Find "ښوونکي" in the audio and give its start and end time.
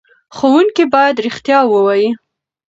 0.35-0.83